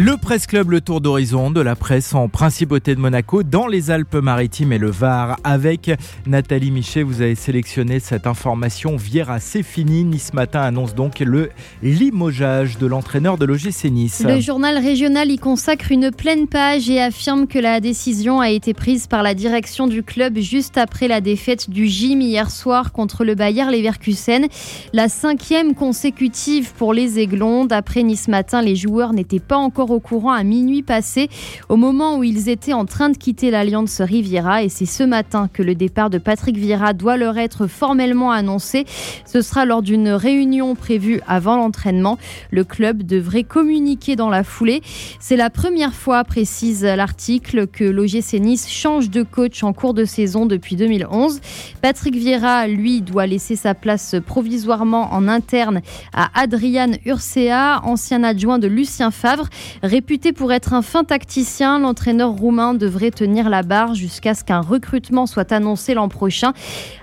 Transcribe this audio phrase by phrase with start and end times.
[0.00, 3.90] Le Presse Club, le tour d'horizon de la presse en principauté de Monaco dans les
[3.90, 5.36] Alpes-Maritimes et le Var.
[5.42, 5.90] Avec
[6.24, 8.94] Nathalie Michet, vous avez sélectionné cette information.
[8.94, 10.04] Viera, c'est fini.
[10.04, 11.50] Nice Matin annonce donc le
[11.82, 14.22] limogeage de l'entraîneur de l'OGC Nice.
[14.24, 18.74] Le journal régional y consacre une pleine page et affirme que la décision a été
[18.74, 23.24] prise par la direction du club juste après la défaite du gym hier soir contre
[23.24, 24.46] le Bayer Leverkusen.
[24.92, 27.64] La cinquième consécutive pour les Aiglons.
[27.64, 31.28] D'après Nice Matin, les joueurs n'étaient pas encore au courant à minuit passé,
[31.68, 34.62] au moment où ils étaient en train de quitter l'Alliance Riviera.
[34.62, 38.84] Et c'est ce matin que le départ de Patrick Vieira doit leur être formellement annoncé.
[39.26, 42.18] Ce sera lors d'une réunion prévue avant l'entraînement.
[42.50, 44.82] Le club devrait communiquer dans la foulée.
[45.20, 50.04] C'est la première fois, précise l'article, que l'OGC Nice change de coach en cours de
[50.04, 51.40] saison depuis 2011.
[51.82, 55.80] Patrick Vieira, lui, doit laisser sa place provisoirement en interne
[56.12, 59.48] à Adrian Urcea, ancien adjoint de Lucien Favre.
[59.82, 64.60] Réputé pour être un fin tacticien, l'entraîneur roumain devrait tenir la barre jusqu'à ce qu'un
[64.60, 66.52] recrutement soit annoncé l'an prochain.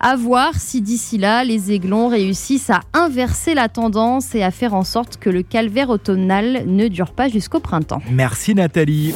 [0.00, 4.74] À voir si d'ici là, les Aiglons réussissent à inverser la tendance et à faire
[4.74, 8.02] en sorte que le calvaire automnal ne dure pas jusqu'au printemps.
[8.10, 9.10] Merci Nathalie.